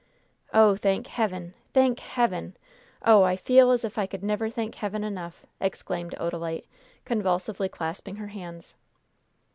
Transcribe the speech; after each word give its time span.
"Oh, 0.51 0.75
thank 0.75 1.05
Heaven! 1.05 1.53
Thank 1.75 1.99
Heaven! 1.99 2.57
Oh, 3.05 3.21
I 3.21 3.35
feel 3.35 3.69
as 3.69 3.85
if 3.85 3.99
I 3.99 4.07
could 4.07 4.23
never 4.23 4.49
thank 4.49 4.73
Heaven 4.73 5.03
enough!" 5.03 5.45
exclaimed 5.59 6.15
Odalite, 6.19 6.65
convulsively 7.05 7.69
clasping 7.69 8.15
her 8.15 8.29
hands. 8.29 8.73